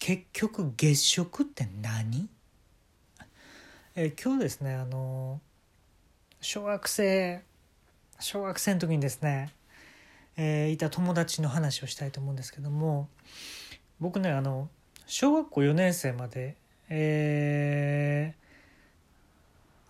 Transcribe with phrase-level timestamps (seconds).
[0.00, 2.28] 結局月食って何？
[3.94, 5.40] え今日ですねあの
[6.40, 7.42] 小学生
[8.18, 9.52] 小学生の時にですね、
[10.38, 13.08] えーいた友達の話をしたいと思うんですけども
[14.00, 14.70] 僕ねあの
[15.06, 16.56] 小学校4年生まで、
[16.88, 18.40] えー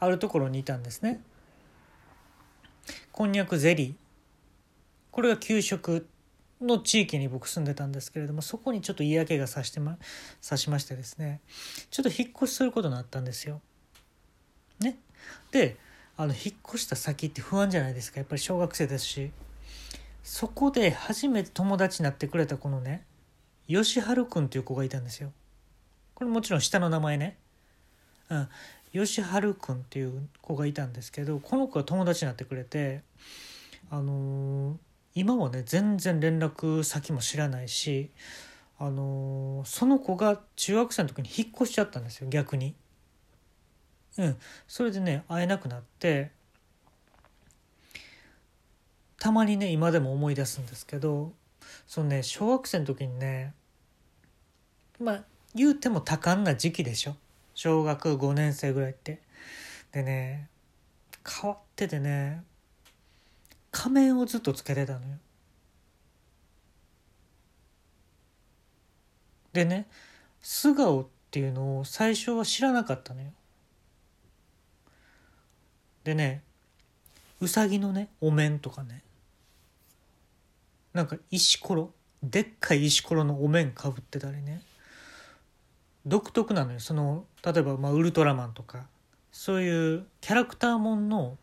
[0.02, 1.20] あるところにいたんですね。
[3.12, 3.94] こんにゃくゼリー。
[5.10, 6.08] これが給食
[6.60, 9.96] の地域に僕住んでたんですけれどもそこにちょっと嫌気がさしてま
[10.40, 11.40] さしましてですね
[11.90, 13.60] ちょっと引っ越しすることになったんですよ。
[14.80, 14.98] ね、
[15.50, 15.76] で
[16.16, 19.30] あの引っ越した先って不安じゃないですかやっぱり小学生ですし
[20.22, 23.04] そこで初めて友達になってくれたこのね
[23.66, 25.32] 吉春くんっていう子がいたんですよ。
[26.14, 27.36] これもちろん下の名前ね。
[28.28, 28.48] うん、
[28.92, 33.02] 吉春くんっていう子がいたんですけどこの子が友達になってくれて
[33.90, 38.10] あのー今はね全然連絡先も知らないし
[38.78, 42.74] あのーその子が中学生の時に引っ越しちゃったんですよ逆に。
[44.18, 46.30] うん、それでね会えなくなって
[49.18, 51.32] たまにね今でも思い出すんですけど
[51.86, 53.54] そのね小学生の時にね
[54.98, 57.16] まあ言うても多感な時期でしょ
[57.54, 59.20] 小学5年生ぐらいって。
[59.92, 60.48] でね
[61.26, 62.42] 変わっててね
[63.70, 65.16] 仮面をずっとつけてたのよ。
[69.52, 69.88] でね
[70.40, 73.28] 素顔っていうのを最初は知らなかったのよ。
[76.04, 76.42] でね
[77.40, 79.02] うさぎのねお面とかね
[80.92, 81.90] なんか石ころ
[82.22, 84.62] でっかい石ころのお面かぶってたりね
[86.06, 88.86] 独特なのよその例えば、まあ、ウルトラマンとか
[89.32, 91.36] そういうキャラクターもんの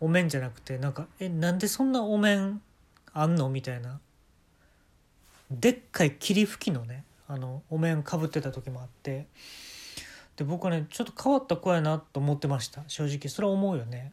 [0.00, 2.60] お面じゃなくてなんかえなんでそんなお面
[3.12, 4.00] あんのみたいな。
[5.50, 9.26] でっかい霧吹きのねあのお面かぶってた時もあって。
[10.36, 12.82] で僕はねちょっと変わった子やなと思ってました。
[12.86, 14.12] 正直それは思うよね。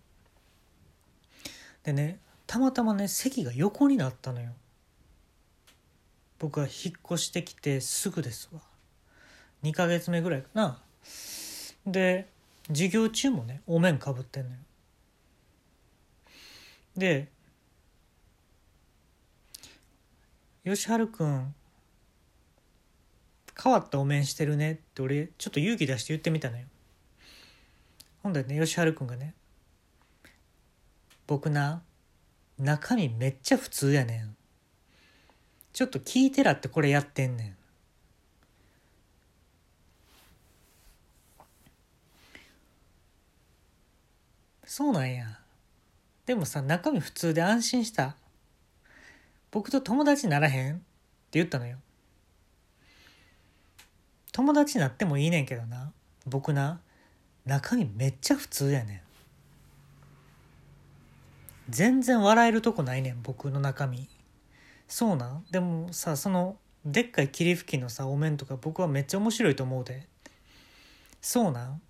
[1.84, 4.52] でねたまたまね席が横になったのよ。
[6.40, 8.60] 僕が引っ越してきてすぐですわ。
[9.64, 10.80] 2ヶ月目ぐらいかな。
[11.86, 12.28] で
[12.70, 14.56] 授業中もねお面かぶってんのよ。
[16.96, 17.32] で
[20.64, 21.54] 「吉春くん
[23.62, 26.66] 変わったお面してるね」って俺ちょっと勇気出して言ってみたのよ。
[28.24, 29.34] ほんでね吉春くんがね
[31.28, 31.84] 「僕な
[32.58, 34.36] 中身めっちゃ普通やねん。
[35.74, 37.58] ちょっと聞いてらってこれやってんねん」
[44.66, 45.45] そうなんや。
[46.26, 48.16] でもさ、中身普通で安心した？
[49.52, 50.76] 僕と友達にならへん？
[50.76, 50.84] って
[51.34, 51.78] 言ったのよ。
[54.32, 55.92] 友達になってもいいねんけどな。
[56.26, 56.82] 僕な、
[57.46, 59.02] 中身めっちゃ普通やねん。
[61.70, 64.10] 全然笑えるとこないねん、僕の中身。
[64.88, 65.46] そうなん？
[65.52, 70.08] でもさ、その、でっかい霧吹きのさ、お面とか僕はめっちゃ面白いと思うで。
[71.22, 71.82] そうなん？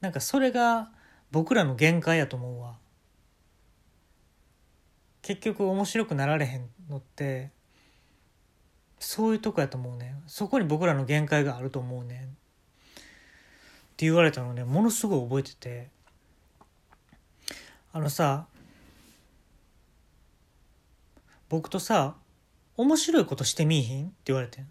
[0.00, 0.90] なんかそれが
[1.34, 2.76] 僕らの限界やと思うわ。
[5.20, 7.50] 結局面白くなられへんのって
[9.00, 10.14] そういうとこやと思うね。
[10.28, 12.28] そこに僕らの限界があると思うね。
[12.28, 13.00] っ
[13.96, 14.62] て言われたのね。
[14.62, 15.88] ものすごい覚えてて。
[17.92, 18.46] あのさ
[21.48, 22.14] 僕とさ
[22.76, 24.04] 面白いことしてみいひん？
[24.04, 24.70] って言われてん。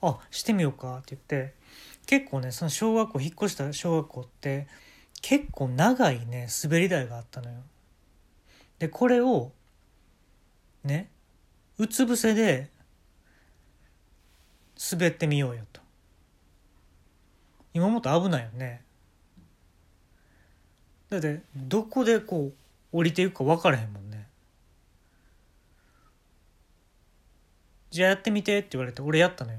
[0.00, 0.96] あしてみようか。
[0.96, 1.54] って言って。
[2.06, 4.68] 結構ねその小学校引っ越した小学校って
[5.20, 7.56] 結構長いね滑り台があったのよ。
[8.78, 9.50] でこれを
[10.84, 11.08] ね
[11.78, 12.68] うつ伏せで
[14.90, 15.80] 滑ってみようよと。
[17.74, 18.82] 今もっと危ないよね。
[21.10, 22.52] だってどこでこ
[22.92, 24.26] う降りていくか分からへんもんね。
[27.90, 29.58] じゃあやってみてって言われて俺やったのよ。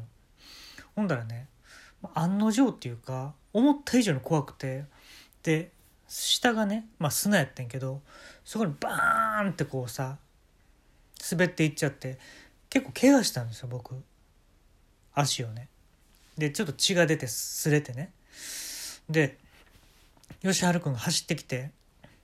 [0.95, 1.47] ほんだらね
[2.13, 4.85] 案の定っていうか思った以上に怖くて
[5.43, 5.71] で
[6.07, 8.01] 下がねまあ砂やってんけど
[8.45, 10.17] そこにバーンってこうさ
[11.31, 12.19] 滑っていっちゃって
[12.69, 13.95] 結構怪我したんですよ僕。
[15.13, 15.67] 足をね。
[16.37, 18.11] でちょっと血が出て擦れてね。
[19.09, 19.39] で
[20.43, 21.71] 吉春くんが走ってきて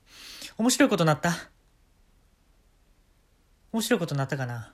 [0.59, 1.33] 「面白いことなった？
[3.71, 4.73] 面白いことなったかな?」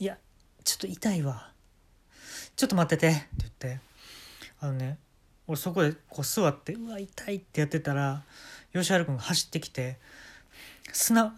[0.00, 0.18] いや
[0.64, 1.50] ちょっと痛いわ。
[2.56, 3.10] ちょっと待ってて。
[3.10, 3.80] って言って。
[4.60, 4.98] あのね
[5.46, 8.22] 俺そこでこう座ってうわ痛いってやってたら
[8.72, 9.98] 吉原君が走ってきて
[10.90, 11.34] 砂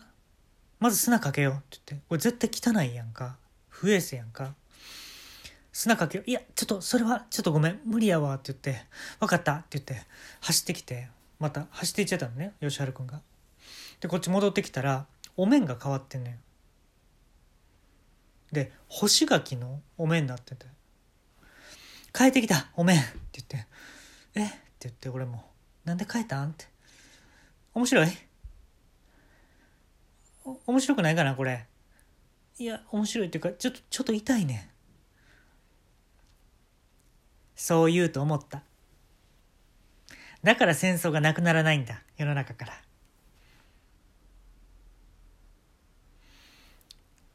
[0.78, 1.54] まず砂かけよう。
[1.54, 2.06] って言って。
[2.08, 3.36] これ絶対汚いやんか。
[3.68, 4.54] 不衛生やんか。
[5.72, 6.30] 砂かけよう。
[6.30, 7.80] いやちょっとそれはちょっとごめん。
[7.84, 8.34] 無理やわ。
[8.34, 8.84] って言って。
[9.18, 9.54] 分かった。
[9.54, 10.06] って言って。
[10.40, 11.08] 走ってきて。
[11.38, 13.20] また走っていっちゃったのね吉春君が。
[14.00, 15.06] でこっち戻ってきたら
[15.36, 16.36] お面が変わってんのよ。
[18.56, 20.64] で干し柿のお面になってて
[22.16, 23.66] 「変えてきたお面」って言って
[24.34, 24.46] 「え？
[24.46, 25.44] っ?」って言って俺も
[25.84, 26.64] 「なんで変えたん?」って
[27.74, 28.08] 「面白い？
[30.66, 31.66] 面白くないかなこれ。
[32.58, 34.70] いや面白いっていうかちょっとちょっと痛いね。
[37.54, 38.62] そう言うと思った。
[40.42, 42.82] だから戦争がなくならないんだ世の中から。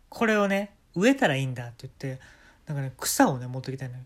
[0.10, 2.22] これをね植えたらいいんだって言って
[2.68, 4.00] なんかね草をね持ってきたのよ。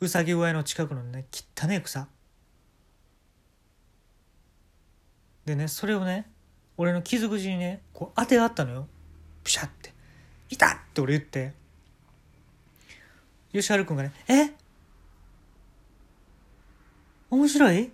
[0.00, 2.06] うさぎ小屋の近くのね汚ね草。
[5.44, 6.28] でねそれをね
[6.76, 8.88] 俺の傷口にねこう当てがあったのよ。
[9.42, 9.92] プシャって
[10.50, 11.52] 「いた!」って俺言って。
[13.52, 14.52] 吉春君がね「え？
[17.30, 17.84] 面白い？
[17.84, 17.90] い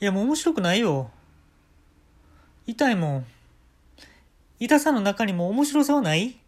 [0.00, 1.10] やもう面白くないよ。
[2.66, 3.26] 痛いもん。
[4.64, 6.38] 痛さの中にも面白さはない？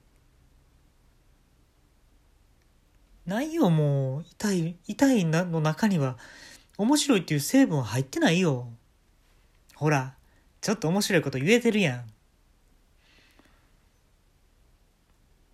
[3.26, 4.24] ないよもう。
[4.30, 6.16] 痛い痛いの中には
[6.78, 8.68] 面白いっていう成分は入ってないよ。
[9.74, 10.14] ほら
[10.62, 12.04] ちょっと面白いこと言えてるやん。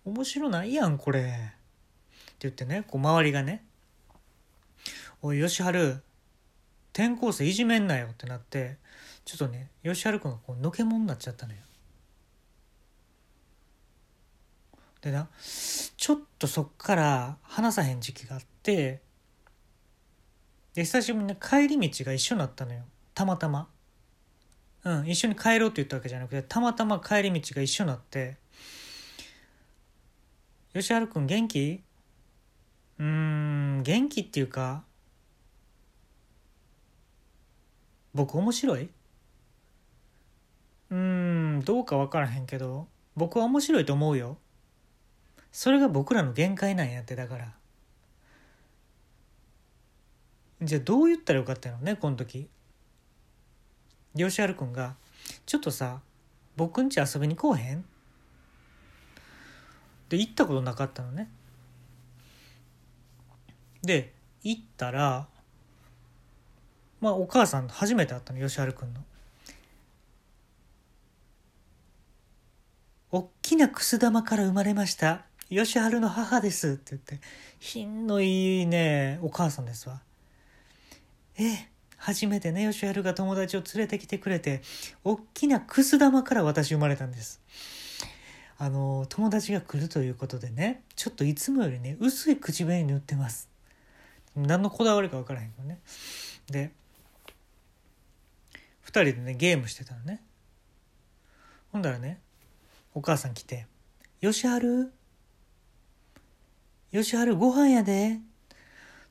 [0.05, 1.19] 面白ないやんこれ。
[1.21, 1.33] って
[2.39, 3.65] 言ってねこう周りがね
[5.21, 6.01] 「おい吉春
[6.93, 8.77] 転校生いじめんなよ」ってなって
[9.25, 11.59] ちょっとね吉春君がこうのけもんになっちゃったのよ。
[15.03, 15.27] でな
[15.97, 19.01] ちょっとそっから話さへん時期があって
[20.73, 22.83] で久しぶりに帰り道が一緒になったのよ。
[23.13, 23.67] たまたま。
[24.85, 28.37] うん一緒に帰ろうって言ったわけじゃなくてたまたま帰り道が一緒になって
[30.73, 31.83] 「吉原君元気?」
[32.99, 34.83] うーん元気っていうか
[38.13, 38.89] 僕面白い？
[40.89, 44.37] うんどうか分からへんけど僕は面白いと思うよ。
[45.53, 47.53] それが僕らの限界なんやってだから
[50.63, 52.49] じゃあどう言ったらよかったのねこの時
[54.17, 54.95] 吉原君が
[55.45, 56.01] 「ちょっとさ
[56.57, 57.85] 僕んち遊びに来おへん?」
[60.09, 61.29] で行ったことなかったのね
[63.83, 64.11] で
[64.41, 65.27] 行ったら
[66.99, 69.03] まあお母さん初めて会ったの吉原君の。
[73.11, 75.23] おっきなくす玉から生まれました
[75.55, 77.19] 吉春の母です」って言って
[77.59, 80.01] 品のいいねお母さんですわ。
[81.37, 84.61] ええ初めてね吉春が友達を連れてきてくれて
[85.05, 87.41] おっきなくす玉から私生まれたんです。
[88.57, 93.49] あの友達が来るということでねちょっといつもよりね薄い口紅塗ってます。
[94.35, 95.79] 何のこだわりか分からへんけどね。
[96.47, 96.71] で
[98.85, 100.21] 2人でねゲームしてたのね。
[101.71, 102.19] ほんだらね
[102.93, 103.65] お母さん来て
[106.93, 108.19] 「吉春吉春ご飯やで。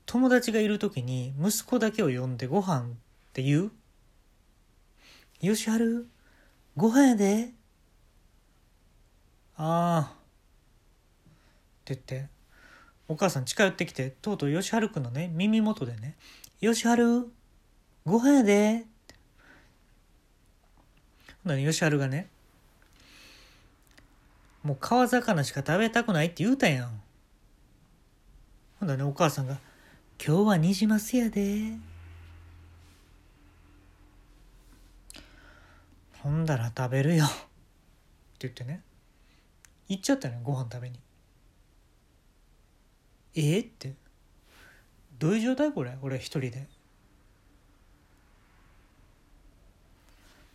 [0.07, 2.85] 友達がいる時に息子だけを呼んでご飯っ
[3.33, 3.73] て言う？
[5.41, 6.07] 吉春
[6.77, 7.51] ご飯やで。
[9.57, 10.13] ああ。
[10.13, 10.15] っ
[11.85, 12.29] て言って、
[13.09, 16.15] お母さん近寄ってきて、とうとう吉春くんのね、耳元でね、
[16.61, 17.27] 吉春
[18.05, 18.85] ご飯やで。
[21.43, 22.29] ほんなら吉春がね、
[24.63, 27.03] もう川魚しか食べたくないって言うたやん。
[28.83, 29.61] ほんだねお母さんが
[30.19, 31.75] 「今日はニジマスやで」
[36.19, 37.27] ほんだら食べるよ。
[37.27, 37.37] って
[38.41, 38.83] 言ってね。
[39.87, 40.99] 行っちゃったのよご飯食べに。
[43.37, 43.95] えって。
[45.17, 45.97] どういう状態これ？
[46.03, 46.67] 俺一人で。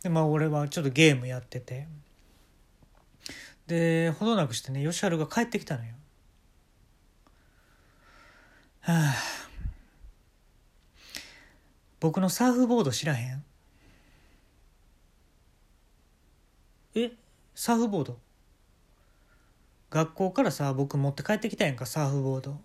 [0.04, 1.88] でまあ俺はちょっとゲームやってて。
[3.68, 5.94] でほどなくしてね吉春が帰ってきたのよ。
[8.88, 9.14] はあ、
[12.00, 13.44] 僕のサーフボード知らへん？
[16.96, 17.12] え？
[17.54, 18.18] サーフボード？
[19.90, 22.62] 学校からさ僕持って帰ってきたやんかサーフボード。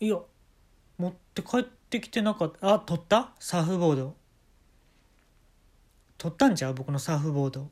[0.00, 0.18] いや
[0.98, 2.74] 持って帰ってきてなかった。
[2.74, 3.30] あ取った？
[3.38, 4.16] サーフボード。
[6.16, 6.74] 取ったんちゃう？
[6.74, 7.70] 僕のサーフボード。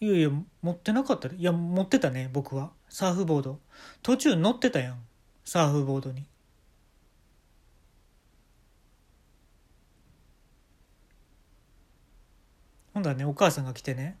[0.00, 0.30] いやいや
[0.62, 1.36] 持ってなかったで。
[1.36, 2.72] いや持ってたね僕は。
[2.88, 3.60] サーフボード。
[4.02, 5.04] 途中乗ってたやん。
[5.44, 6.26] サーフボードに。
[12.94, 14.18] ほんだねお母さんが来てね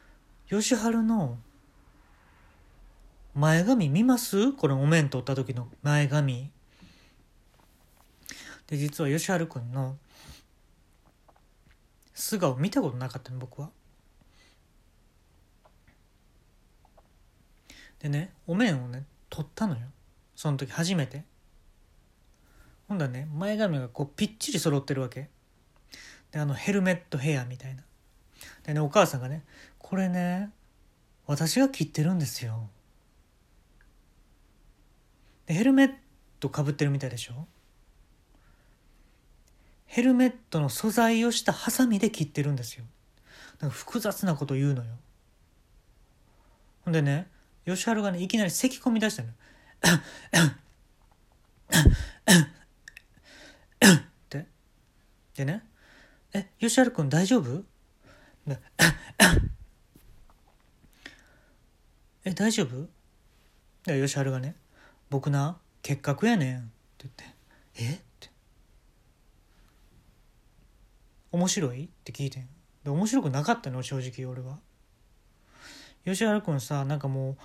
[0.50, 1.38] 「吉春の
[3.34, 4.52] 前髪見ます？
[4.52, 6.50] これお面取った時の前髪」
[8.68, 9.96] で実は吉春君の
[12.12, 13.70] 素顔見たことなかったの僕は。
[18.00, 19.80] でねお面をね取ったのよ。
[20.34, 21.24] その時初めて。
[22.88, 25.28] ほんだね前髪がこうぴっちり揃ってるわけ。
[26.30, 27.82] であのヘルメットヘアみたいな。
[28.64, 29.44] でねお母さんがね
[29.78, 30.50] 「これね
[31.26, 32.68] 私が切ってるんですよ」
[35.46, 35.94] でヘルメッ
[36.40, 37.46] トかぶってるみたいでしょ。
[39.86, 42.84] ヘルメットの素材をしたハサミで切ってるんですよ。
[43.58, 44.90] なんか複雑なこと言うのよ。
[46.84, 47.28] ほんでね
[47.68, 49.32] 吉春がねいきなり咳込み出したのっ
[54.28, 54.46] て
[55.34, 55.62] でね
[56.32, 57.64] 「え吉春君大丈夫?」
[62.24, 62.88] え大丈夫？
[63.84, 64.56] で吉春がね
[65.10, 67.24] 「僕な結核やねん」って言って
[67.84, 67.94] 「え？
[67.96, 68.30] っ?」て
[71.32, 72.48] 「面白い?」って聞いてん。
[72.84, 74.58] で面白くなかったの正直俺は。
[76.04, 77.36] 吉原君さなんかもう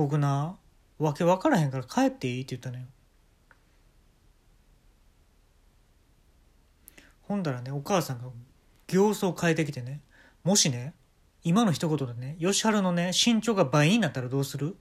[0.00, 0.56] 僕な
[0.98, 2.86] わけ分からへんから帰っていいって言ったのよ。
[7.20, 8.24] ほんだらねお母さんが
[8.86, 10.00] 形相変えてきてね
[10.42, 10.94] もしね
[11.44, 14.74] 今の一言でね吉原のね身長が倍になったらどうする？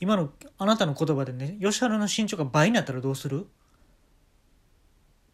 [0.00, 3.46] 今のあなたの言葉でね吉原の身長が倍になったらどうする？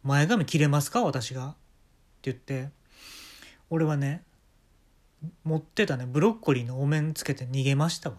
[0.03, 1.05] 前髪切れますか？
[1.05, 1.47] 私が。
[1.47, 1.53] っ
[2.23, 2.71] て言って
[3.71, 4.25] 俺はね
[5.45, 8.17] 持ってたねブロッコリーのお面つけて逃げましたわ。